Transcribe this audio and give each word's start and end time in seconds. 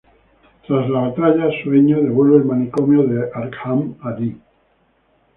Tras 0.65 0.89
la 0.89 1.01
batalla, 1.01 1.51
Sueño 1.61 2.01
devuelve 2.01 2.37
al 2.37 2.45
manicomio 2.45 3.03
de 3.03 3.29
Arkham 3.35 3.97
a 4.01 4.13
Dee. 4.13 4.35